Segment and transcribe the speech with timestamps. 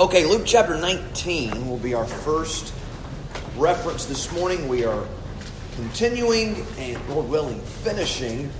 [0.00, 2.72] Okay, Luke chapter 19 will be our first
[3.58, 4.66] reference this morning.
[4.66, 5.06] We are
[5.76, 8.50] continuing and, Lord willing, finishing.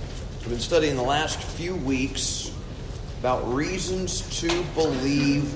[0.41, 2.55] We've been studying the last few weeks
[3.21, 5.51] about reasons to believe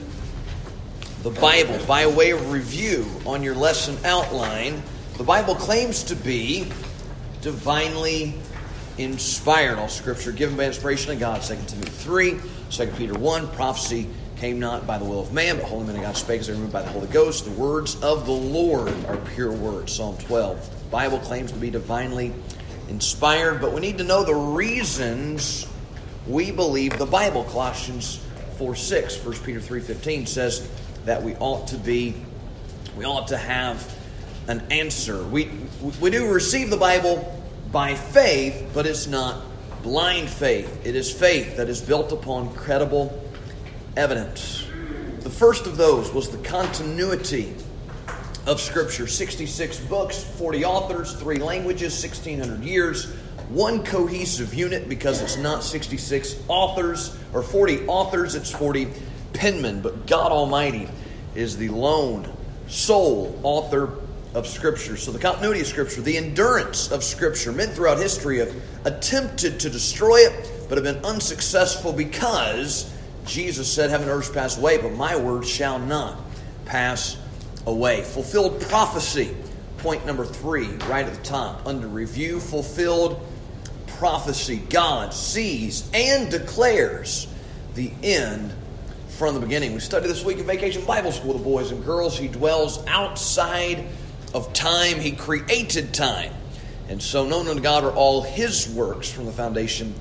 [1.21, 1.77] the Bible.
[1.85, 4.81] By way of review on your lesson outline,
[5.19, 6.67] the Bible claims to be
[7.41, 8.33] divinely
[8.97, 9.77] inspired.
[9.77, 11.43] All scripture given by inspiration of God.
[11.43, 12.39] 2 Timothy 3,
[12.71, 16.01] 2 Peter 1, prophecy came not by the will of man, but holy men of
[16.01, 17.45] God spake as they were moved by the Holy Ghost.
[17.45, 19.93] The words of the Lord are pure words.
[19.93, 20.69] Psalm 12.
[20.83, 22.33] The Bible claims to be divinely
[22.89, 25.67] inspired, but we need to know the reasons
[26.27, 27.43] we believe the Bible.
[27.45, 28.21] Colossians
[28.57, 30.69] 4 6, 1 Peter 3 15 says
[31.05, 32.15] that we ought to be,
[32.97, 33.93] we ought to have
[34.47, 35.23] an answer.
[35.23, 35.49] We,
[35.99, 37.31] we do receive the Bible
[37.71, 39.41] by faith, but it's not
[39.81, 40.85] blind faith.
[40.85, 43.21] It is faith that is built upon credible
[43.97, 44.65] evidence.
[45.21, 47.53] The first of those was the continuity
[48.45, 53.11] of Scripture 66 books, 40 authors, three languages, 1600 years,
[53.49, 58.87] one cohesive unit because it's not 66 authors or 40 authors, it's 40
[59.33, 59.81] penmen.
[59.81, 60.87] But God Almighty
[61.33, 62.31] is the lone,
[62.67, 63.99] sole author
[64.33, 64.97] of Scripture.
[64.97, 69.69] So the continuity of Scripture, the endurance of Scripture, men throughout history have attempted to
[69.69, 72.91] destroy it, but have been unsuccessful because
[73.25, 76.17] Jesus said, Heaven and earth pass away, but my word shall not
[76.65, 77.17] pass
[77.65, 78.01] away.
[78.03, 79.35] Fulfilled prophecy,
[79.79, 82.39] point number three, right at the top, under review.
[82.39, 83.25] Fulfilled
[83.87, 84.57] prophecy.
[84.69, 87.27] God sees and declares
[87.73, 88.53] the end
[89.09, 89.73] from the beginning.
[89.73, 92.17] We studied this week in Vacation Bible School, the boys and girls.
[92.17, 93.85] He dwells outside
[94.33, 96.33] of time, He created time.
[96.87, 99.95] And so, known unto God are all His works from the foundation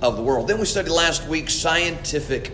[0.00, 0.48] of the world.
[0.48, 2.52] Then we studied last week scientific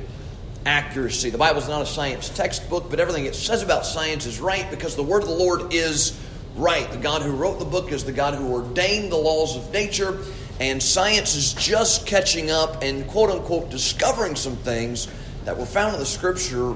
[0.67, 1.31] accuracy.
[1.31, 4.69] The Bible is not a science textbook, but everything it says about science is right
[4.71, 6.21] because the word of the Lord is
[6.57, 6.91] right.
[6.91, 10.19] The God who wrote the book is the God who ordained the laws of nature,
[10.61, 15.09] and science is just catching up and quote unquote discovering some things
[15.45, 16.75] that were found in the scripture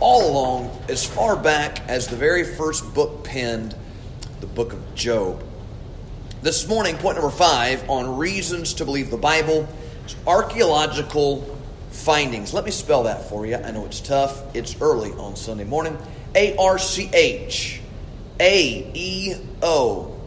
[0.00, 3.76] all along as far back as the very first book penned,
[4.40, 5.44] the book of Job.
[6.42, 9.68] This morning, point number five on reasons to believe the Bible
[10.04, 11.51] is archaeological
[11.92, 12.52] findings.
[12.52, 13.56] Let me spell that for you.
[13.56, 14.42] I know it's tough.
[14.56, 15.96] It's early on Sunday morning.
[16.34, 17.80] A R C H
[18.40, 20.18] A E O.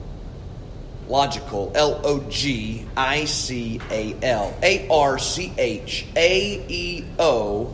[1.08, 1.72] Logical.
[1.76, 4.56] L O G I C A L.
[4.62, 7.74] A R C H A E O.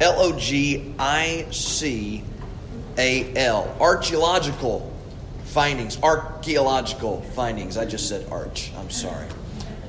[0.00, 2.24] L O G I C
[2.96, 3.76] A L.
[3.80, 4.90] Archaeological
[5.44, 6.02] findings.
[6.02, 7.76] Archaeological findings.
[7.76, 8.72] I just said arch.
[8.78, 9.26] I'm sorry.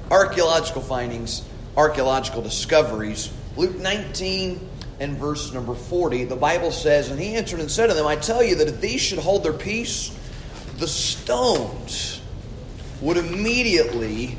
[0.09, 1.43] Archaeological findings
[1.75, 3.31] archaeological discoveries.
[3.55, 7.93] Luke 19 and verse number 40, the Bible says, And he answered and said to
[7.93, 10.17] them, I tell you that if these should hold their peace,
[10.77, 12.21] the stones
[13.01, 14.37] would immediately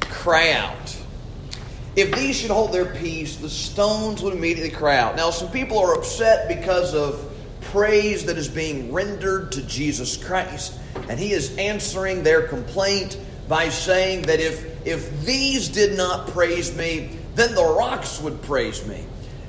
[0.00, 0.96] cry out.
[1.96, 5.16] If these should hold their peace, the stones would immediately cry out.
[5.16, 7.32] Now, some people are upset because of
[7.62, 13.68] praise that is being rendered to Jesus Christ, and he is answering their complaint by
[13.68, 19.04] saying that if, if these did not praise me, then the rocks would praise me.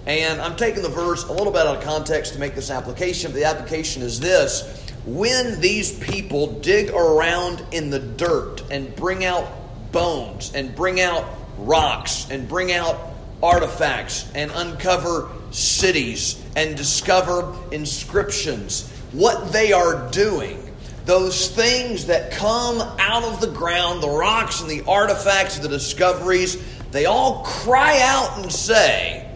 [0.05, 3.31] And I'm taking the verse a little bit out of context to make this application,
[3.31, 4.85] but the application is this.
[5.05, 9.47] When these people dig around in the dirt and bring out
[9.91, 11.25] bones and bring out
[11.57, 20.66] rocks and bring out artifacts and uncover cities and discover inscriptions, what they are doing
[21.07, 26.61] those things that come out of the ground, the rocks and the artifacts, the discoveries,
[26.91, 29.27] they all cry out and say,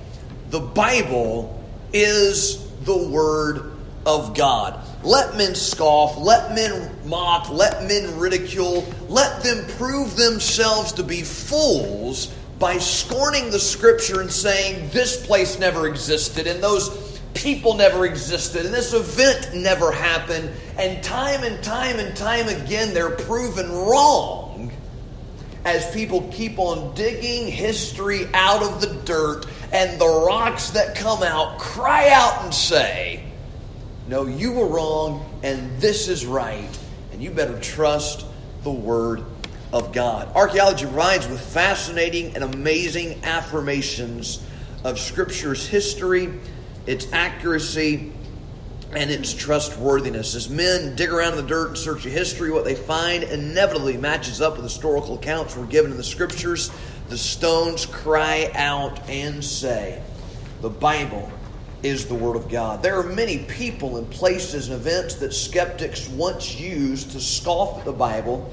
[0.49, 3.71] The Bible is the Word
[4.05, 4.85] of God.
[5.03, 11.21] Let men scoff, let men mock, let men ridicule, let them prove themselves to be
[11.21, 18.05] fools by scorning the Scripture and saying, This place never existed, and those people never
[18.05, 20.51] existed and this event never happened.
[20.77, 24.71] And time and time and time again, they're proven wrong
[25.63, 31.23] as people keep on digging history out of the dirt and the rocks that come
[31.23, 33.23] out cry out and say,
[34.07, 36.79] No, you were wrong and this is right.
[37.11, 38.25] And you better trust
[38.63, 39.23] the Word
[39.73, 40.33] of God.
[40.35, 44.43] Archaeology provides with fascinating and amazing affirmations
[44.83, 46.33] of Scripture's history
[46.85, 48.11] its accuracy,
[48.93, 50.35] and its trustworthiness.
[50.35, 53.97] As men dig around in the dirt in search of history, what they find inevitably
[53.97, 56.71] matches up with historical accounts we're given in the scriptures.
[57.09, 60.01] The stones cry out and say,
[60.61, 61.31] The Bible
[61.83, 62.83] is the Word of God.
[62.83, 67.85] There are many people and places and events that skeptics once used to scoff at
[67.85, 68.51] the Bible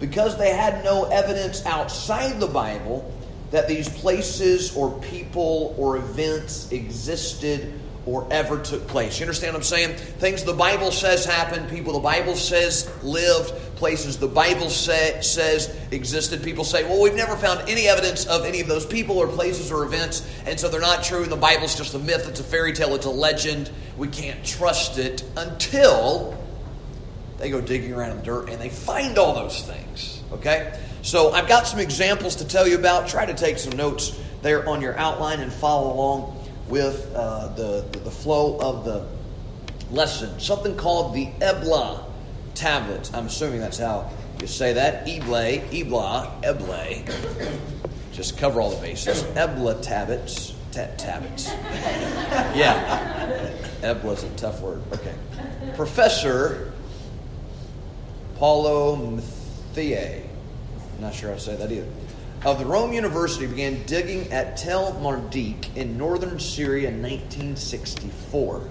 [0.00, 3.12] because they had no evidence outside the Bible
[3.50, 7.72] that these places or people or events existed
[8.08, 9.18] or ever took place.
[9.18, 9.96] You understand what I'm saying?
[9.96, 15.76] Things the Bible says happened, people the Bible says lived, places the Bible say, says
[15.90, 16.42] existed.
[16.42, 19.70] People say, well, we've never found any evidence of any of those people or places
[19.70, 22.44] or events, and so they're not true, and the Bible's just a myth, it's a
[22.44, 23.70] fairy tale, it's a legend.
[23.98, 26.38] We can't trust it until
[27.38, 30.22] they go digging around in the dirt and they find all those things.
[30.32, 30.78] Okay?
[31.02, 33.08] So I've got some examples to tell you about.
[33.08, 37.86] Try to take some notes there on your outline and follow along with uh, the,
[38.04, 39.06] the flow of the
[39.90, 40.38] lesson.
[40.38, 42.04] Something called the Ebla
[42.54, 43.12] tablets.
[43.14, 44.10] I'm assuming that's how
[44.40, 45.06] you say that.
[45.06, 47.04] Eble, Ebla, Eble.
[48.12, 49.22] Just cover all the bases.
[49.36, 50.54] Ebla tablets.
[50.72, 51.48] Ta- tablets.
[52.54, 53.52] yeah.
[53.80, 54.82] Ebla's a tough word.
[54.92, 55.14] Okay.
[55.76, 56.72] Professor
[58.36, 60.27] Paolo Matthiae.
[60.98, 61.86] I'm not sure how to say that either
[62.44, 68.68] of the Rome University began digging at Tel Mardikh in northern Syria in 1964.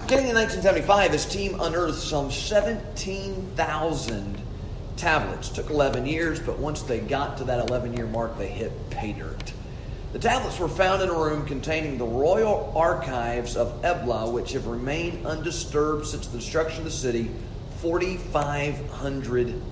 [0.00, 4.40] Beginning in 1975, his team unearthed some 17,000
[4.96, 5.50] tablets.
[5.50, 9.12] Took 11 years, but once they got to that 11 year mark, they hit pay
[9.12, 9.52] dirt.
[10.12, 14.66] The tablets were found in a room containing the royal archives of Ebla, which have
[14.66, 17.30] remained undisturbed since the destruction of the city
[17.82, 19.62] 4,500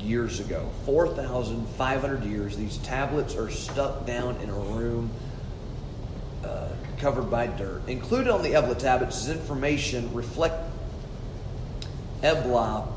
[0.00, 0.68] years ago.
[0.86, 2.56] 4,500 years.
[2.56, 5.10] These tablets are stuck down in a room
[6.44, 6.68] uh,
[6.98, 7.88] covered by dirt.
[7.88, 10.70] Included on the Ebla tablets is information reflect
[12.22, 12.88] Ebla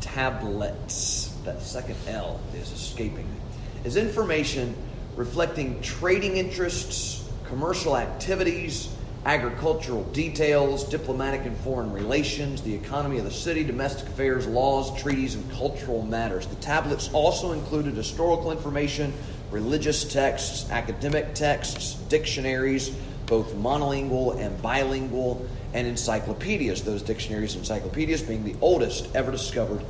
[0.00, 1.28] tablets.
[1.44, 3.40] That second L is escaping me.
[3.84, 4.76] Is information
[5.16, 8.88] reflecting trading interests, commercial activities,
[9.24, 15.36] agricultural details, diplomatic and foreign relations, the economy of the city, domestic affairs, laws, treaties,
[15.36, 16.46] and cultural matters.
[16.46, 19.12] The tablets also included historical information,
[19.50, 22.90] religious texts, academic texts, dictionaries,
[23.26, 26.82] both monolingual and bilingual, and encyclopedias.
[26.82, 29.84] Those dictionaries and encyclopedias being the oldest ever discovered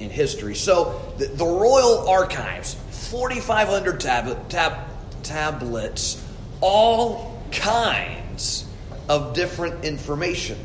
[0.00, 0.54] in history.
[0.54, 2.74] So the, the Royal Archives,
[3.10, 4.88] 4,500 tab- tab-
[5.22, 6.24] tablets,
[6.62, 8.21] all kinds
[9.08, 10.58] of different information.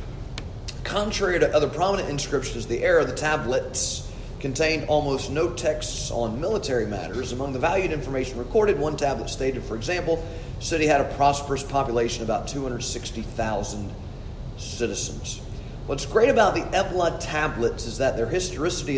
[0.84, 4.10] Contrary to other prominent inscriptions of the era, the tablets
[4.40, 7.32] contained almost no texts on military matters.
[7.32, 10.24] Among the valued information recorded, one tablet stated, for example,
[10.60, 13.94] city had a prosperous population, of about 260,000
[14.58, 15.42] citizens.
[15.88, 18.98] What's great about the Ebla tablets is that their historicity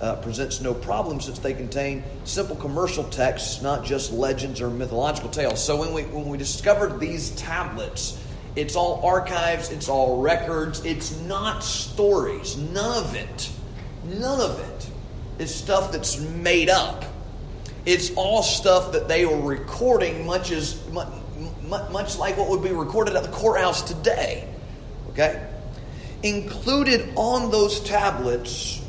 [0.00, 5.30] uh, presents no problem since they contain simple commercial texts, not just legends or mythological
[5.30, 5.64] tales.
[5.64, 8.20] So when we when we discovered these tablets,
[8.56, 12.56] it's all archives, it's all records, it's not stories.
[12.56, 13.50] None of it,
[14.04, 14.90] none of it
[15.38, 17.04] is stuff that's made up.
[17.84, 21.08] It's all stuff that they were recording, much as much,
[21.68, 24.48] much like what would be recorded at the courthouse today.
[25.10, 25.48] Okay?
[26.22, 28.82] Included on those tablets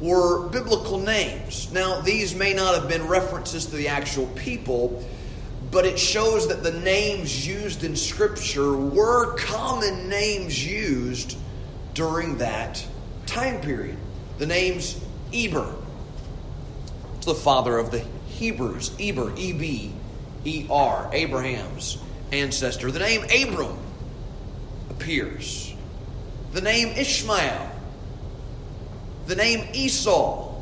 [0.00, 1.72] were biblical names.
[1.72, 5.04] Now, these may not have been references to the actual people,
[5.70, 11.36] but it shows that the names used in Scripture were common names used
[11.94, 12.84] during that
[13.26, 13.96] time period.
[14.38, 15.00] The name's
[15.32, 15.74] Eber,
[17.16, 18.92] it's the father of the Hebrews.
[19.00, 19.92] Eber, E B
[20.44, 21.98] E R, Abraham's
[22.32, 22.90] ancestor.
[22.90, 23.78] The name Abram
[24.90, 25.74] appears.
[26.52, 27.72] The name Ishmael.
[29.26, 30.54] The name Esau.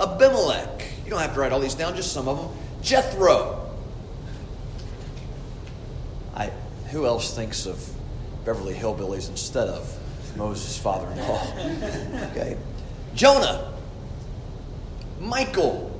[0.00, 0.84] Abimelech.
[1.04, 2.48] You don't have to write all these down, just some of them.
[2.82, 3.70] Jethro.
[6.34, 6.50] I,
[6.90, 7.88] who else thinks of
[8.44, 9.98] Beverly Hillbillies instead of
[10.36, 12.28] Moses' father in law?
[12.30, 12.56] okay.
[13.14, 13.72] Jonah.
[15.20, 15.90] Michael.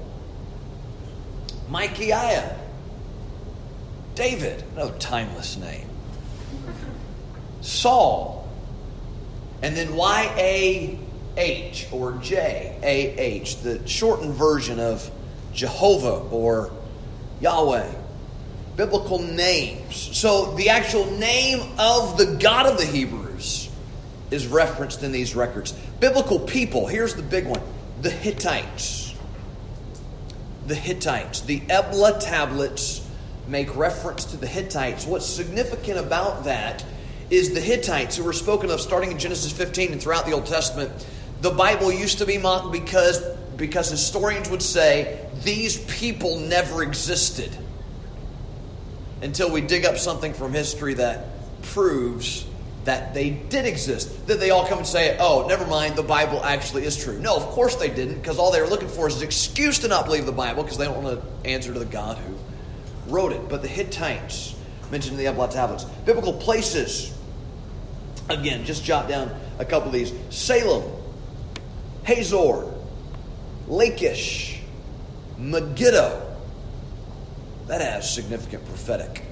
[1.68, 2.56] Micaiah.
[4.14, 4.62] David.
[4.76, 5.88] No timeless name.
[7.62, 8.43] Saul.
[9.62, 10.98] And then Y A
[11.36, 15.10] H or J A H, the shortened version of
[15.52, 16.72] Jehovah or
[17.40, 17.92] Yahweh.
[18.76, 19.96] Biblical names.
[19.96, 23.70] So the actual name of the God of the Hebrews
[24.30, 25.72] is referenced in these records.
[26.00, 27.60] Biblical people, here's the big one
[28.02, 29.14] the Hittites.
[30.66, 31.42] The Hittites.
[31.42, 33.06] The Ebla tablets
[33.46, 35.06] make reference to the Hittites.
[35.06, 36.84] What's significant about that
[37.30, 40.46] is the Hittites, who were spoken of starting in Genesis 15 and throughout the Old
[40.46, 40.90] Testament.
[41.40, 43.20] The Bible used to be mocked because,
[43.56, 47.50] because historians would say these people never existed
[49.22, 51.26] until we dig up something from history that
[51.62, 52.46] proves
[52.84, 54.26] that they did exist.
[54.26, 57.18] That they all come and say, oh, never mind, the Bible actually is true.
[57.18, 59.88] No, of course they didn't, because all they were looking for is an excuse to
[59.88, 62.34] not believe the Bible, because they don't want to answer to the God who
[63.12, 63.48] wrote it.
[63.48, 64.54] But the Hittites,
[64.90, 67.13] mentioned in the Ebla tablets, biblical places,
[68.28, 70.90] again, just jot down a couple of these Salem,
[72.04, 72.72] Hazor,
[73.66, 74.60] Lachish,
[75.38, 76.36] Megiddo.
[77.66, 79.22] That has significant prophetic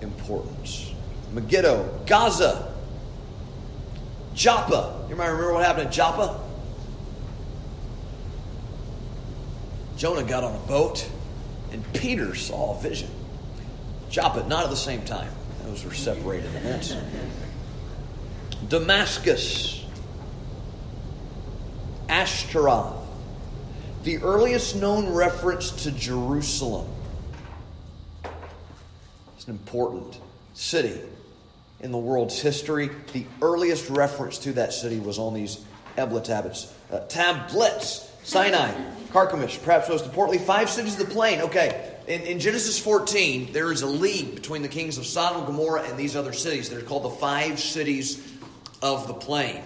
[0.00, 0.92] importance.
[1.32, 2.72] Megiddo, Gaza,
[4.34, 5.06] Joppa.
[5.08, 6.40] You might remember what happened at Joppa?
[9.96, 11.08] Jonah got on a boat
[11.70, 13.08] and Peter saw a vision.
[14.10, 15.30] Joppa, not at the same time.
[15.64, 16.96] Those were separated events.
[18.72, 19.84] Damascus,
[22.08, 23.06] Ashtaroth,
[24.02, 26.88] the earliest known reference to Jerusalem.
[29.36, 30.18] It's an important
[30.54, 30.98] city
[31.80, 32.88] in the world's history.
[33.12, 35.62] The earliest reference to that city was on these
[35.98, 36.72] Ebla tablets.
[36.90, 38.72] Uh, tablets, Sinai,
[39.10, 41.42] Carchemish, perhaps most importantly, five cities of the plain.
[41.42, 45.82] Okay, in, in, Genesis 14, there is a league between the kings of Sodom Gomorrah
[45.82, 46.70] and these other cities.
[46.70, 48.31] They're called the five cities
[48.82, 49.62] of the plain.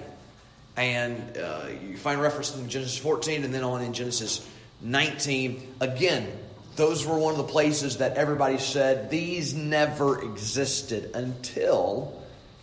[0.76, 4.46] And uh, you find reference in Genesis 14 and then on in Genesis
[4.82, 5.74] 19.
[5.80, 6.30] Again,
[6.76, 12.22] those were one of the places that everybody said these never existed until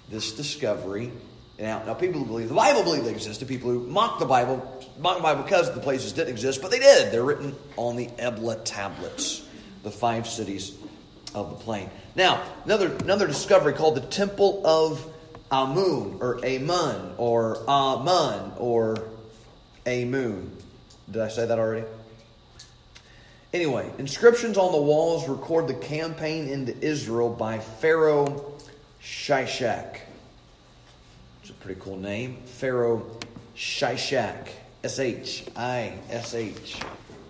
[0.10, 1.12] this discovery.
[1.58, 3.48] Now, now people who believe the Bible believe they existed.
[3.48, 4.58] People who mock the Bible
[5.00, 7.12] mock the Bible because the places didn't exist, but they did.
[7.12, 9.48] They're written on the Ebla tablets,
[9.82, 10.76] the five cities
[11.34, 11.90] of the plain.
[12.16, 15.13] Now, another another discovery called the Temple of
[15.54, 18.98] Amun or Amun or Amun or
[19.86, 20.58] Amun.
[21.12, 21.86] Did I say that already?
[23.54, 28.56] Anyway, inscriptions on the walls record the campaign into Israel by Pharaoh
[29.00, 30.00] Shishak.
[31.42, 32.38] It's a pretty cool name.
[32.46, 33.06] Pharaoh
[33.56, 34.48] Shishak.
[34.84, 36.78] S H I S H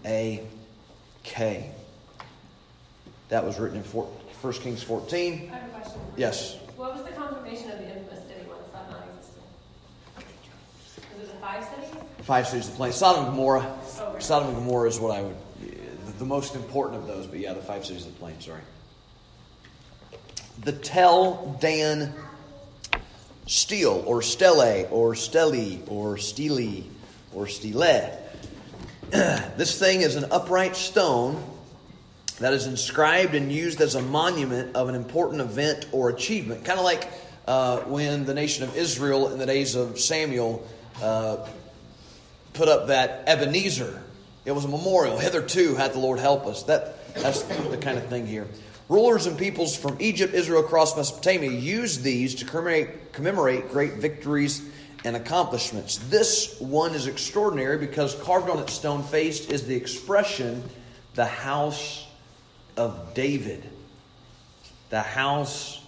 [0.06, 0.44] A
[1.24, 1.70] K.
[3.30, 5.52] That was written in 1 Kings 14.
[5.52, 6.02] I have a question.
[6.18, 6.58] Yes.
[6.76, 9.44] What was the confirmation of the infamous city once that not existed?
[11.20, 11.90] Was it the five cities?
[12.22, 12.94] Five cities of the plain.
[12.94, 13.80] Sodom and Gomorrah.
[14.00, 14.24] Oh, right.
[14.24, 15.36] Sodom and Gomorrah is what I would,
[16.18, 18.62] the most important of those, but yeah, the five cities of the plain, sorry.
[20.62, 22.14] The Tel Dan
[23.46, 26.84] Steel, or Stele, or Steli, or Stele,
[27.34, 28.20] or Stile.
[29.12, 31.44] this thing is an upright stone
[32.40, 36.64] that is inscribed and used as a monument of an important event or achievement.
[36.64, 37.10] Kind of like
[37.48, 40.66] uh, when the nation of Israel in the days of Samuel
[41.04, 41.48] uh,
[42.54, 44.02] put up that Ebenezer.
[44.46, 45.18] It was a memorial.
[45.18, 46.64] Hitherto had the Lord help us.
[46.64, 48.48] That, that's the kind of thing here.
[48.90, 54.62] Rulers and peoples from Egypt, Israel, across Mesopotamia used these to commemorate, commemorate great victories
[55.06, 55.98] and accomplishments.
[55.98, 60.64] This one is extraordinary because carved on its stone face is the expression,
[61.16, 62.06] the house
[62.78, 63.70] of David.
[64.90, 65.82] The house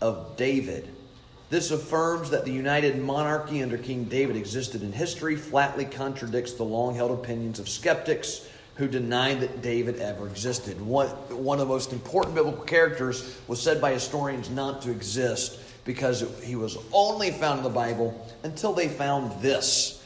[0.00, 0.93] of David.
[1.50, 6.64] This affirms that the united monarchy under King David existed in history, flatly contradicts the
[6.64, 8.46] long held opinions of skeptics
[8.76, 10.80] who deny that David ever existed.
[10.80, 15.60] One, one of the most important biblical characters was said by historians not to exist
[15.84, 20.02] because it, he was only found in the Bible until they found this.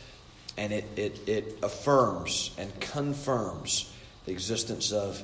[0.59, 3.92] And it, it, it affirms and confirms
[4.26, 5.23] the existence of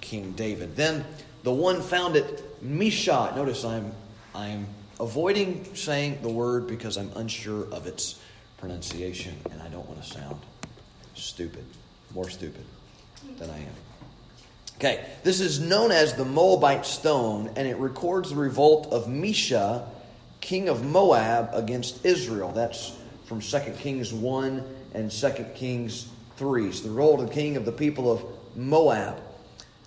[0.00, 0.76] King David.
[0.76, 1.04] Then
[1.42, 3.34] the one found at Mesha.
[3.36, 3.92] Notice I'm,
[4.34, 4.66] I'm
[5.00, 8.18] avoiding saying the word because I'm unsure of its
[8.58, 10.40] pronunciation and I don't want to sound
[11.14, 11.64] stupid,
[12.14, 12.64] more stupid
[13.38, 13.74] than I am.
[14.76, 19.88] Okay, this is known as the Moabite stone, and it records the revolt of Mesha,
[20.42, 22.52] king of Moab, against Israel.
[22.52, 26.72] That's from 2 Kings 1 and 2 Kings 3.
[26.72, 28.22] So the revolt of the king of the people of
[28.54, 29.18] Moab.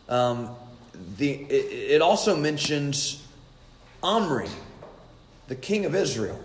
[0.07, 0.55] Um,
[1.17, 3.23] the, it, it also mentions
[4.01, 4.49] Omri,
[5.49, 6.39] the king of Israel,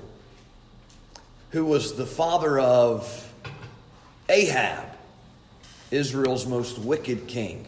[1.50, 3.32] who was the father of
[4.28, 4.88] Ahab,
[5.90, 7.66] Israel's most wicked king.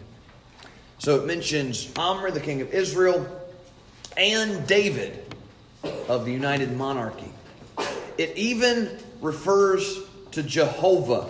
[0.98, 3.24] So it mentions Omri, the king of Israel,
[4.16, 5.22] and David
[6.08, 7.30] of the united monarchy.
[8.16, 10.00] It even refers
[10.32, 11.28] to Jehovah,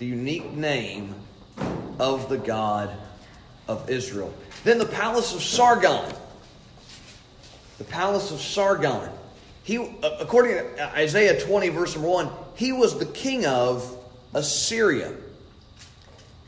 [0.00, 1.14] the unique name
[2.00, 2.90] of the God
[3.68, 4.34] of Israel.
[4.64, 6.12] Then the palace of Sargon.
[7.78, 9.08] The palace of Sargon.
[9.62, 13.96] He, uh, according to Isaiah 20, verse number 1, he was the king of
[14.34, 15.14] Assyria.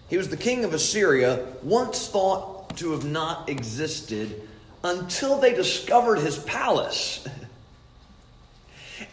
[0.09, 4.49] He was the king of Assyria, once thought to have not existed
[4.83, 7.27] until they discovered his palace.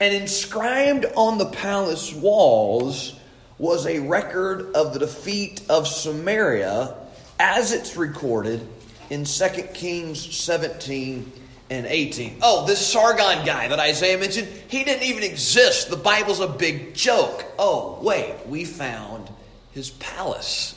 [0.02, 3.18] And inscribed on the palace walls
[3.58, 6.94] was a record of the defeat of Samaria
[7.40, 8.68] as it's recorded
[9.10, 11.32] in 2 Kings 17
[11.70, 12.40] and 18.
[12.42, 15.90] Oh, this Sargon guy that Isaiah mentioned, he didn't even exist.
[15.90, 17.46] The Bible's a big joke.
[17.60, 19.30] Oh, wait, we found
[19.72, 20.76] his palace.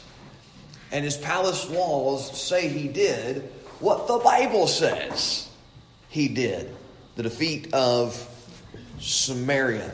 [0.93, 5.49] And his palace walls say he did what the Bible says
[6.09, 6.75] he did
[7.17, 8.27] the defeat of
[8.99, 9.93] Samaria.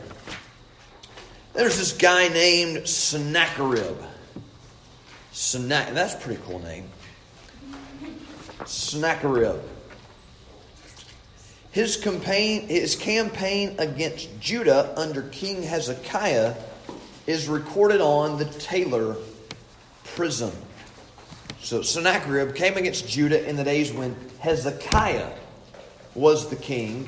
[1.53, 3.97] There's this guy named Sennacherib.
[5.31, 6.89] Sennacherib, that's a pretty cool name.
[8.65, 9.61] Sennacherib.
[11.77, 16.55] His campaign, his campaign against Judah under King Hezekiah
[17.27, 19.15] is recorded on the Taylor
[20.03, 20.51] Prism.
[21.61, 25.29] So Sennacherib came against Judah in the days when Hezekiah
[26.15, 27.05] was the king.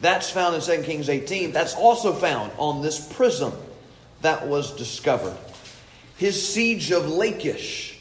[0.00, 1.50] That's found in 2 Kings 18.
[1.50, 3.52] That's also found on this prism
[4.22, 5.36] that was discovered.
[6.18, 7.98] His siege of Lachish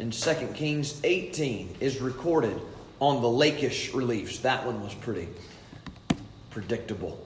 [0.00, 2.60] in 2 Kings 18 is recorded
[2.98, 4.40] on the Lachish reliefs.
[4.40, 5.28] That one was pretty
[6.52, 7.24] predictable.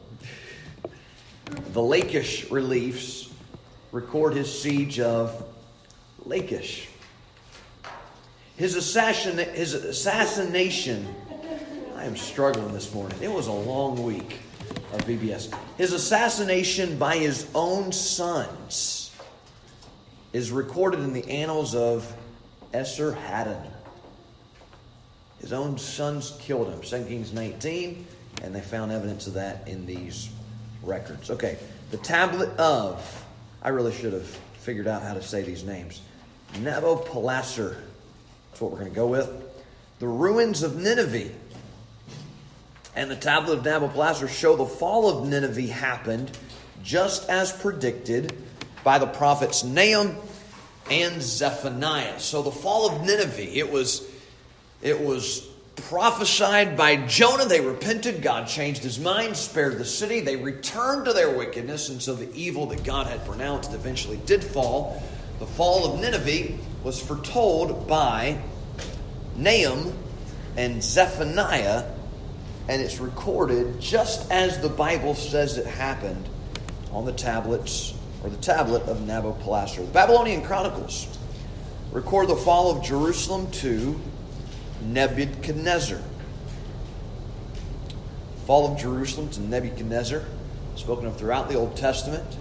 [1.72, 3.30] The Lachish reliefs
[3.92, 5.44] record his siege of
[6.24, 6.88] Lachish.
[8.56, 11.06] His, assassin, his assassination,
[11.94, 13.18] I am struggling this morning.
[13.22, 14.38] It was a long week
[14.92, 15.54] of VBS.
[15.76, 19.14] His assassination by his own sons
[20.32, 22.14] is recorded in the annals of
[22.72, 23.70] Esarhaddon.
[25.40, 26.80] His own sons killed him.
[26.80, 28.06] 2 Kings 19,
[28.42, 30.30] and they found evidence of that in these
[30.82, 31.30] records.
[31.30, 31.58] Okay,
[31.90, 33.24] the tablet of,
[33.62, 34.26] I really should have
[34.58, 36.00] figured out how to say these names.
[36.54, 37.76] Nabopolassar
[38.56, 39.30] that's what we're going to go with.
[39.98, 41.28] The ruins of Nineveh
[42.94, 46.30] and the tablet of Nabopolassar show the fall of Nineveh happened
[46.82, 48.34] just as predicted
[48.82, 50.16] by the prophets Nahum
[50.90, 52.18] and Zephaniah.
[52.18, 54.10] So the fall of Nineveh, it was
[54.80, 57.44] it was prophesied by Jonah.
[57.44, 58.22] They repented.
[58.22, 60.20] God changed his mind, spared the city.
[60.20, 64.42] They returned to their wickedness, and so the evil that God had pronounced eventually did
[64.42, 65.02] fall.
[65.38, 68.38] The fall of Nineveh was foretold by
[69.36, 69.92] Nahum
[70.56, 71.84] and Zephaniah,
[72.68, 76.28] and it's recorded just as the Bible says it happened
[76.90, 79.86] on the tablets or the tablet of Nabopolassar.
[79.86, 81.06] The Babylonian Chronicles
[81.92, 84.00] record the fall of Jerusalem to
[84.92, 86.00] Nebuchadnezzar.
[88.46, 90.22] Fall of Jerusalem to Nebuchadnezzar,
[90.76, 92.36] spoken of throughout the Old Testament.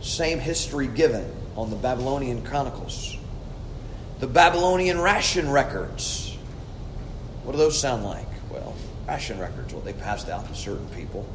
[0.00, 3.16] Same history given on the Babylonian Chronicles.
[4.20, 6.36] The Babylonian ration records.
[7.42, 8.26] What do those sound like?
[8.50, 8.74] Well,
[9.06, 11.26] ration records, what they passed out to certain people,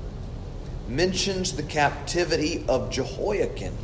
[0.88, 3.78] mentions the captivity of Jehoiachin,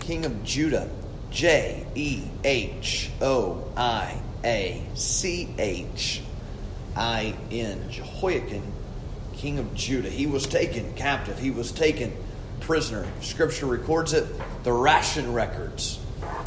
[0.00, 0.88] king of Judah.
[1.30, 6.22] J E H O I A C H
[6.96, 7.90] I N.
[7.90, 8.62] Jehoiachin,
[9.34, 10.10] king of Judah.
[10.10, 11.38] He was taken captive.
[11.38, 12.12] He was taken
[12.60, 13.06] prisoner.
[13.20, 14.26] Scripture records it.
[14.64, 15.98] The ration records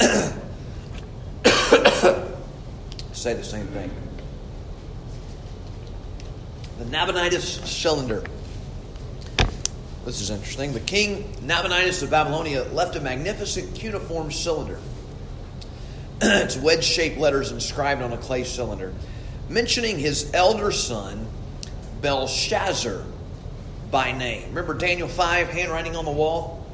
[3.12, 3.90] say the same thing.
[6.78, 8.24] The Nabonidus cylinder.
[10.04, 10.72] This is interesting.
[10.72, 14.80] The king Nabonidus of Babylonia left a magnificent cuneiform cylinder.
[16.24, 18.94] it's wedge shaped letters inscribed on a clay cylinder,
[19.48, 21.26] mentioning his elder son,
[22.00, 23.02] Belshazzar,
[23.90, 24.50] by name.
[24.50, 26.64] Remember Daniel 5, handwriting on the wall?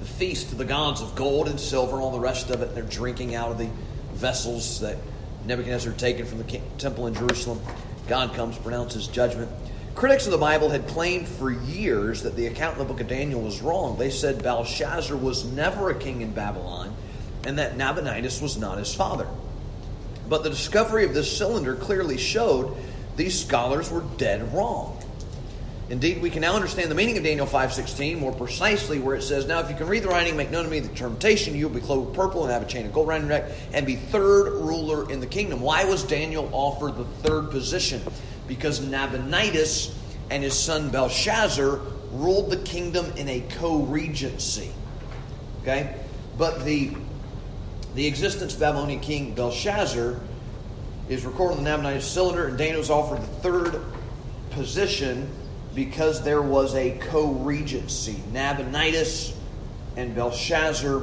[0.00, 2.68] The feast of the gods of gold and silver, and all the rest of it.
[2.68, 3.68] and They're drinking out of the
[4.14, 4.96] vessels that
[5.44, 7.60] Nebuchadnezzar had taken from the temple in Jerusalem.
[8.08, 9.50] God comes, pronounces judgment.
[9.94, 13.08] Critics of the Bible had claimed for years that the account in the book of
[13.08, 13.98] Daniel was wrong.
[13.98, 16.91] They said Belshazzar was never a king in Babylon
[17.46, 19.26] and that Nabonidus was not his father.
[20.28, 22.76] But the discovery of this cylinder clearly showed
[23.16, 24.98] these scholars were dead wrong.
[25.90, 29.46] Indeed, we can now understand the meaning of Daniel 5.16 more precisely where it says,
[29.46, 31.74] Now if you can read the writing, make known to me the temptation, you will
[31.74, 33.96] be clothed with purple and have a chain of gold around your neck and be
[33.96, 35.60] third ruler in the kingdom.
[35.60, 38.00] Why was Daniel offered the third position?
[38.48, 39.94] Because Nabonidus
[40.30, 41.80] and his son Belshazzar
[42.12, 44.70] ruled the kingdom in a co-regency.
[45.60, 45.94] Okay?
[46.38, 46.92] But the,
[47.94, 50.18] the existence of Babylonian king Belshazzar
[51.08, 53.82] is recorded in the Nabonidus cylinder, and Daniel was offered the third
[54.50, 55.28] position
[55.74, 58.22] because there was a co regency.
[58.32, 59.36] Nabonidus
[59.96, 61.02] and Belshazzar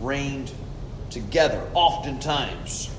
[0.00, 0.50] reigned
[1.10, 1.66] together.
[1.74, 2.90] Oftentimes,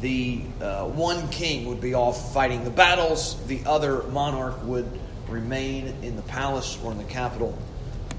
[0.00, 4.86] the uh, one king would be off fighting the battles, the other monarch would
[5.28, 7.56] remain in the palace or in the capital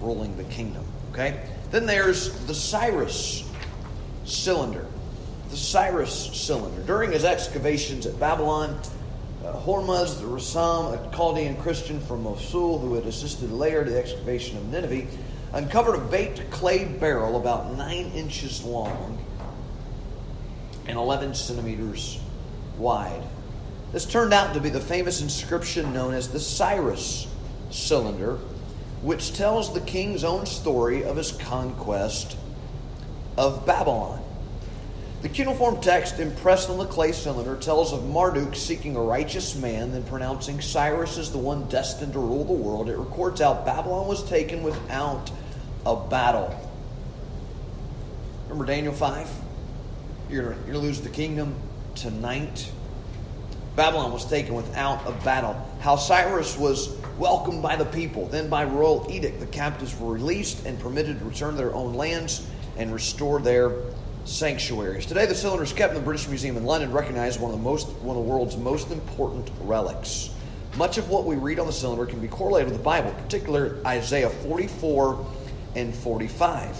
[0.01, 0.83] ruling the kingdom.
[1.11, 1.39] Okay?
[1.71, 3.44] Then there's the Cyrus
[4.25, 4.85] cylinder.
[5.49, 6.81] The Cyrus cylinder.
[6.83, 8.79] During his excavations at Babylon,
[9.43, 14.57] uh, Hormuzd Rassam, a Chaldean Christian from Mosul who had assisted Layard to the excavation
[14.57, 15.07] of Nineveh,
[15.53, 19.23] uncovered a baked clay barrel about nine inches long
[20.87, 22.19] and 11 centimeters
[22.77, 23.23] wide.
[23.91, 27.27] This turned out to be the famous inscription known as the Cyrus
[27.69, 28.37] cylinder,
[29.01, 32.35] which tells the king's own story of his conquest
[33.37, 34.21] of Babylon.
[35.21, 39.91] The cuneiform text impressed on the clay cylinder tells of Marduk seeking a righteous man,
[39.91, 42.89] then pronouncing Cyrus as the one destined to rule the world.
[42.89, 45.31] It records how Babylon was taken without
[45.83, 46.53] a battle.
[48.43, 49.29] Remember Daniel 5?
[50.29, 51.55] You're going to lose the kingdom
[51.95, 52.71] tonight.
[53.75, 55.53] Babylon was taken without a battle.
[55.79, 58.27] How Cyrus was welcomed by the people.
[58.27, 61.93] Then, by royal edict, the captives were released and permitted to return to their own
[61.93, 63.71] lands and restore their
[64.25, 65.05] sanctuaries.
[65.05, 67.63] Today, the cylinder is kept in the British Museum in London, recognized one of the
[67.63, 70.29] most one of the world's most important relics.
[70.77, 73.85] Much of what we read on the cylinder can be correlated with the Bible, particularly
[73.85, 75.25] Isaiah 44
[75.75, 76.77] and 45.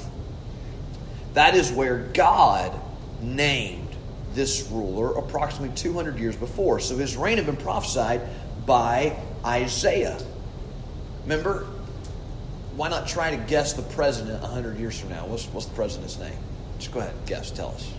[1.33, 2.77] That is where God
[3.21, 3.95] named
[4.33, 6.79] this ruler approximately 200 years before.
[6.79, 8.21] So his reign had been prophesied
[8.65, 10.19] by Isaiah.
[11.23, 11.67] Remember?
[12.75, 15.25] Why not try to guess the president 100 years from now?
[15.27, 16.37] What's, what's the president's name?
[16.77, 17.93] Just go ahead, guess, tell us.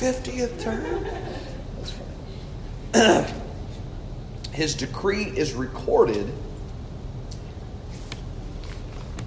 [0.00, 1.04] 50th term?
[1.76, 1.92] That's
[2.92, 3.34] funny.
[4.52, 6.32] His decree is recorded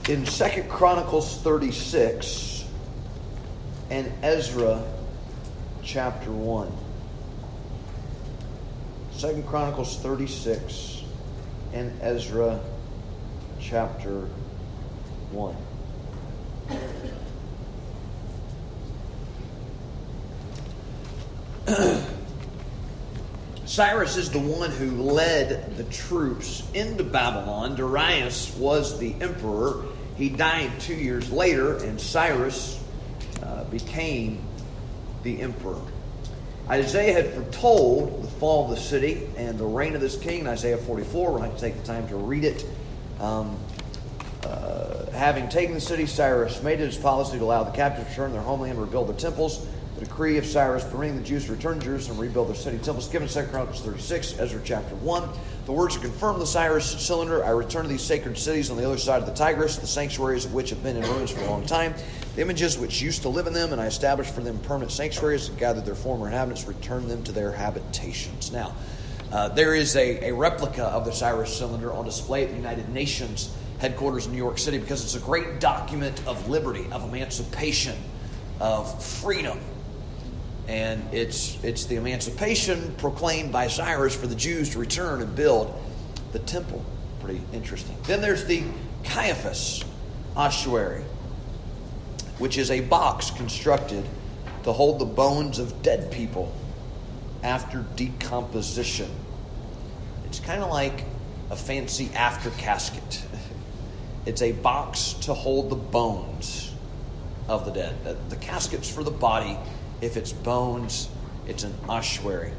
[0.09, 2.65] in Second Chronicles 36
[3.91, 4.83] and Ezra
[5.83, 6.71] chapter 1.
[9.11, 11.02] Second Chronicles 36
[11.73, 12.59] and Ezra
[13.59, 14.27] chapter
[15.31, 15.55] 1.
[23.65, 27.75] Cyrus is the one who led the troops into Babylon.
[27.75, 29.85] Darius was the emperor.
[30.15, 32.79] He died two years later, and Cyrus
[33.41, 34.45] uh, became
[35.23, 35.81] the emperor.
[36.69, 40.47] Isaiah had foretold the fall of the city and the reign of this king in
[40.47, 41.31] Isaiah 44.
[41.31, 42.65] We're going to take the time to read it.
[43.19, 43.57] Um,
[44.43, 48.11] uh, having taken the city, Cyrus made it his policy to allow the captives to
[48.11, 49.67] return to their homeland and rebuild their temples.
[50.03, 53.07] Decree of Cyrus permitting the Jews to return to Jerusalem and rebuild their city temples,
[53.07, 55.29] given in 2 Chronicles 36, Ezra chapter 1.
[55.65, 57.43] The words are confirmed the Cyrus cylinder.
[57.45, 60.43] I return to these sacred cities on the other side of the Tigris, the sanctuaries
[60.43, 61.93] of which have been in ruins for a long time.
[62.35, 65.47] The images which used to live in them, and I established for them permanent sanctuaries
[65.47, 68.51] and gathered their former inhabitants, returned them to their habitations.
[68.51, 68.75] Now,
[69.31, 72.89] uh, there is a, a replica of the Cyrus cylinder on display at the United
[72.89, 77.95] Nations headquarters in New York City because it's a great document of liberty, of emancipation,
[78.59, 79.59] of freedom.
[80.67, 85.73] And it's, it's the emancipation proclaimed by Cyrus for the Jews to return and build
[86.31, 86.83] the temple.
[87.21, 87.97] Pretty interesting.
[88.03, 88.63] Then there's the
[89.03, 89.83] Caiaphas
[90.35, 91.03] ossuary,
[92.37, 94.05] which is a box constructed
[94.63, 96.53] to hold the bones of dead people
[97.43, 99.09] after decomposition.
[100.25, 101.03] It's kind of like
[101.49, 103.23] a fancy after casket.
[104.25, 106.73] It's a box to hold the bones
[107.49, 107.93] of the dead.
[108.29, 109.57] The casket's for the body.
[110.03, 111.07] If it's bones,
[111.47, 112.51] it's an ossuary.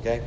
[0.00, 0.22] Okay?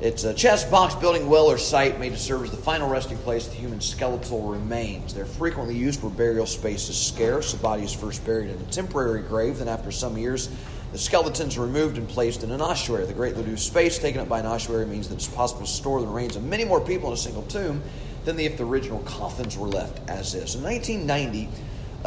[0.00, 3.18] It's a chest, box, building, well, or site made to serve as the final resting
[3.18, 5.12] place of the human skeletal remains.
[5.12, 7.50] They're frequently used where burial space is scarce.
[7.50, 10.48] The body is first buried in a temporary grave, then, after some years,
[10.92, 13.06] the skeletons are removed and placed in an ossuary.
[13.06, 16.00] The greatly reduced space taken up by an ossuary means that it's possible to store
[16.00, 17.82] the remains of many more people in a single tomb
[18.24, 20.54] than if the original coffins were left as is.
[20.54, 21.48] In 1990,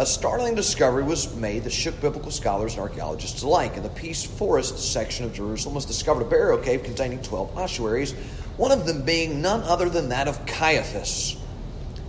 [0.02, 3.78] a startling discovery was made that shook biblical scholars and archaeologists alike.
[3.78, 8.14] In the Peace Forest section of Jerusalem was discovered a burial cave containing 12 ossuaries,
[8.58, 11.38] one of them being none other than that of Caiaphas,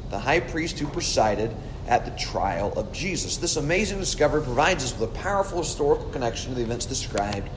[0.08, 1.54] the high priest who presided
[1.86, 3.36] at the trial of Jesus.
[3.36, 7.50] This amazing discovery provides us with a powerful historical connection to the events described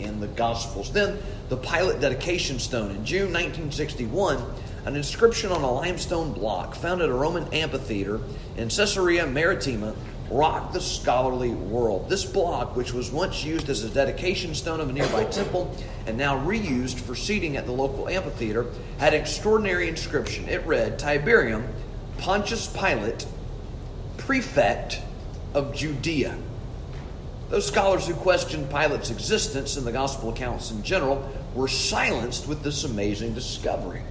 [0.00, 0.90] in the Gospels.
[0.90, 1.16] Then,
[1.48, 2.90] the Pilate dedication stone.
[2.90, 4.42] In June 1961,
[4.84, 8.20] an inscription on a limestone block found at a Roman amphitheater
[8.56, 9.94] in Caesarea Maritima
[10.30, 12.08] rocked the scholarly world.
[12.08, 16.16] This block, which was once used as a dedication stone of a nearby temple and
[16.16, 18.66] now reused for seating at the local amphitheater,
[18.98, 20.48] had an extraordinary inscription.
[20.48, 21.66] It read Tiberium,
[22.18, 23.26] Pontius Pilate,
[24.18, 25.00] prefect
[25.52, 26.38] of Judea.
[27.48, 32.62] Those scholars who questioned Pilate's existence and the gospel accounts in general were silenced with
[32.62, 34.02] this amazing discovery.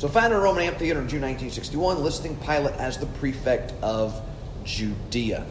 [0.00, 4.18] So, found a Roman amphitheater in June 1961, listing Pilate as the prefect of
[4.64, 5.44] Judea.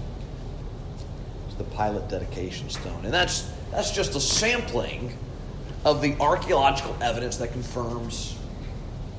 [1.46, 3.06] It's the Pilate dedication stone.
[3.06, 5.16] And that's, that's just a sampling
[5.86, 8.40] of the archaeological evidence that confirms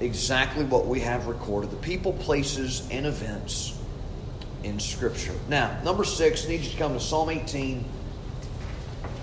[0.01, 3.79] exactly what we have recorded the people, places, and events
[4.65, 5.37] in Scripture.
[5.49, 7.85] Now, number six, I need you to come to Psalm 18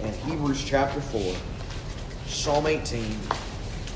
[0.04, 1.36] and Hebrews chapter 4.
[2.28, 3.04] Psalm 18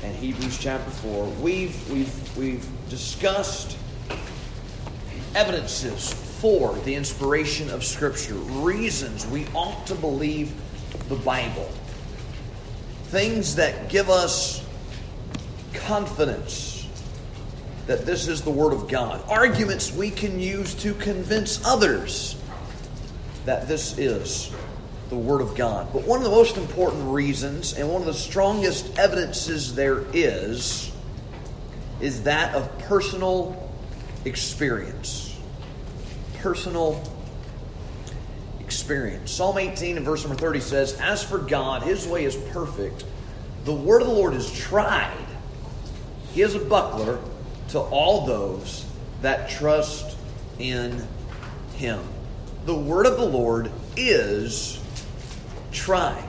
[0.02, 1.26] and Hebrews chapter 4.
[1.40, 3.76] We've, we've, we've discussed
[5.34, 10.52] evidences for the inspiration of Scripture, reasons we ought to believe
[11.08, 11.70] the Bible,
[13.04, 14.66] things that give us
[15.72, 16.88] confidence
[17.86, 22.36] that this is the Word of God, arguments we can use to convince others
[23.44, 24.52] that this is
[25.12, 25.92] the Word of God.
[25.92, 30.90] But one of the most important reasons and one of the strongest evidences there is
[32.00, 33.70] is that of personal
[34.24, 35.38] experience.
[36.38, 37.06] Personal
[38.58, 39.30] experience.
[39.30, 43.04] Psalm 18 and verse number 30 says, As for God, his way is perfect.
[43.66, 45.26] The word of the Lord is tried.
[46.32, 47.20] He is a buckler
[47.68, 48.86] to all those
[49.20, 50.16] that trust
[50.58, 51.06] in
[51.74, 52.00] him.
[52.64, 54.81] The word of the Lord is
[55.72, 56.28] tried.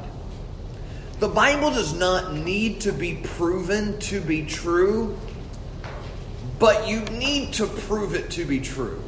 [1.19, 5.17] The Bible does not need to be proven to be true,
[6.59, 9.01] but you need to prove it to be true.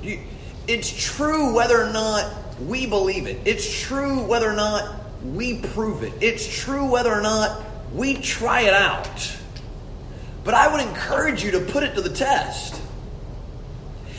[0.67, 6.03] it's true whether or not we believe it, it's true whether or not we prove
[6.03, 9.35] it, it's true whether or not we try it out.
[10.43, 12.81] But I would encourage you to put it to the test.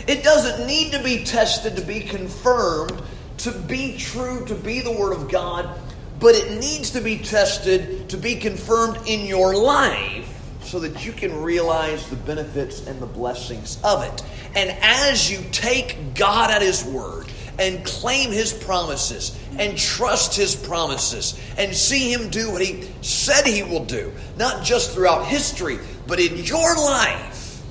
[0.06, 3.00] It doesn't need to be tested to be confirmed,
[3.38, 5.78] to be true, to be the Word of God,
[6.18, 11.12] but it needs to be tested to be confirmed in your life so that you
[11.12, 14.22] can realize the benefits and the blessings of it.
[14.54, 17.26] And as you take God at His Word,
[17.58, 23.46] and claim his promises and trust his promises and see him do what he said
[23.46, 27.62] he will do, not just throughout history, but in your life,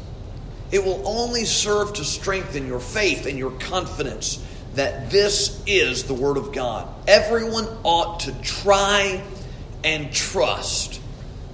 [0.72, 4.44] it will only serve to strengthen your faith and your confidence
[4.76, 6.88] that this is the Word of God.
[7.08, 9.24] Everyone ought to try
[9.84, 11.02] and trust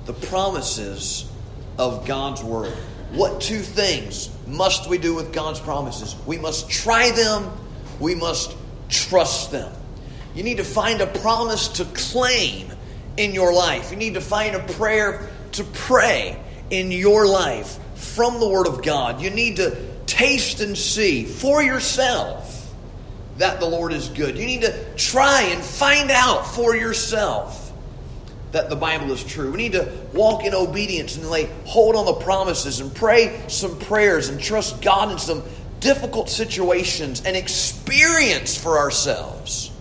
[0.06, 1.30] the promises
[1.78, 2.74] of God's Word.
[3.14, 6.16] What two things must we do with God's promises?
[6.26, 7.52] We must try them
[8.02, 8.58] we must
[8.90, 9.72] trust them.
[10.34, 12.72] You need to find a promise to claim
[13.16, 13.92] in your life.
[13.92, 18.82] You need to find a prayer to pray in your life from the Word of
[18.82, 19.22] God.
[19.22, 22.61] You need to taste and see for yourself
[23.38, 24.38] that the Lord is good.
[24.38, 27.72] You need to try and find out for yourself
[28.52, 29.52] that the Bible is true.
[29.52, 33.80] We need to walk in obedience and lay hold on the promises and pray some
[33.80, 35.44] prayers and trust God in some
[35.80, 39.72] difficult situations and experience for ourselves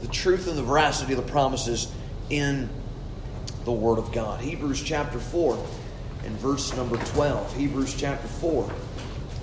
[0.00, 1.92] the truth and the veracity of the promises
[2.30, 2.68] in
[3.64, 4.40] the Word of God.
[4.40, 5.54] Hebrews chapter 4
[6.24, 7.56] and verse number 12.
[7.56, 8.70] Hebrews chapter 4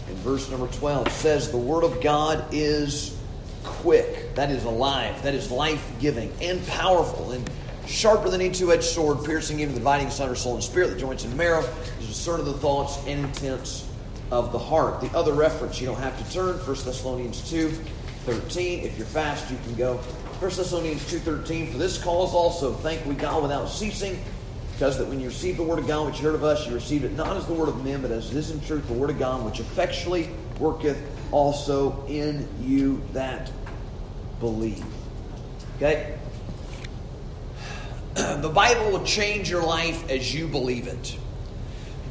[0.08, 3.18] and verse number 12 says, The Word of God is
[3.64, 7.50] quick, that is alive, that is life giving, and powerful, and
[7.86, 10.98] sharper than any two edged sword, piercing even the dividing asunder soul and spirit, the
[10.98, 11.64] joints and marrow,
[12.00, 13.88] is discerning the thoughts and intents
[14.32, 15.02] of the heart.
[15.02, 17.70] The other reference, you don't have to turn, 1 Thessalonians 2
[18.26, 18.82] 13.
[18.84, 21.72] If you're fast, you can go 1 Thessalonians 2 13.
[21.72, 24.22] For this cause also thank we God without ceasing,
[24.78, 26.76] because that when you received the word of God which you heard of us, you
[26.76, 28.94] received it not as the word of men, but as it is in truth the
[28.94, 33.52] word of God, which effectually worketh also in you that
[34.40, 34.86] believe.
[35.78, 36.16] Okay?
[38.14, 41.18] The Bible will change your life as you believe it.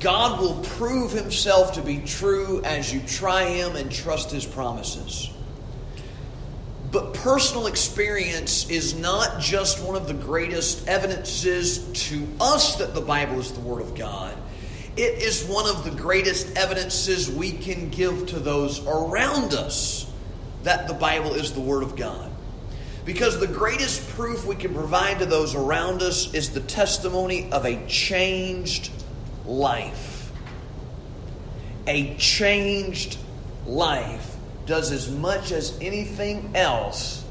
[0.00, 5.31] God will prove himself to be true as you try him and trust his promises.
[6.92, 13.01] But personal experience is not just one of the greatest evidences to us that the
[13.01, 14.37] Bible is the Word of God.
[14.96, 20.11] It is one of the greatest evidences we can give to those around us
[20.62, 22.31] that the Bible is the Word of God.
[23.05, 27.64] Because the greatest proof we can provide to those around us is the testimony of
[27.64, 28.90] a changed
[29.44, 30.33] life.
[31.87, 33.18] A changed
[33.64, 34.25] life
[34.66, 37.24] does as much as anything else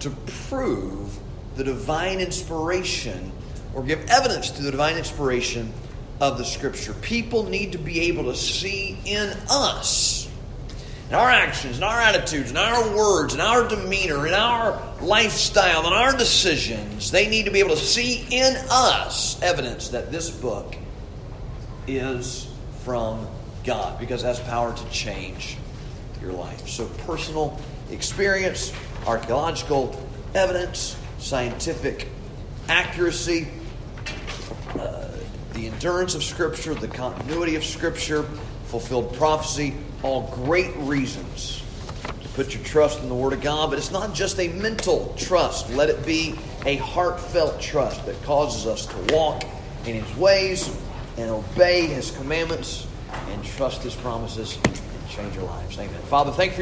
[0.00, 0.10] to
[0.48, 1.18] prove
[1.56, 3.32] the divine inspiration
[3.74, 5.72] or give evidence to the divine inspiration
[6.20, 6.94] of the scripture.
[6.94, 10.26] People need to be able to see in us
[11.08, 15.86] in our actions, in our attitudes, in our words, in our demeanor, in our lifestyle,
[15.86, 20.30] in our decisions, they need to be able to see in us evidence that this
[20.30, 20.74] book
[21.86, 22.50] is
[22.82, 23.28] from
[23.62, 25.56] God because it has power to change
[26.20, 26.68] your life.
[26.68, 28.72] So, personal experience,
[29.06, 30.00] archaeological
[30.34, 32.08] evidence, scientific
[32.68, 33.48] accuracy,
[34.78, 35.08] uh,
[35.52, 38.24] the endurance of Scripture, the continuity of Scripture,
[38.66, 41.62] fulfilled prophecy, all great reasons
[42.22, 43.70] to put your trust in the Word of God.
[43.70, 48.66] But it's not just a mental trust, let it be a heartfelt trust that causes
[48.66, 49.44] us to walk
[49.86, 50.76] in His ways
[51.16, 52.86] and obey His commandments
[53.30, 54.58] and trust His promises
[55.16, 55.78] change our lives.
[55.78, 56.00] Amen.
[56.02, 56.54] Father, thank you for your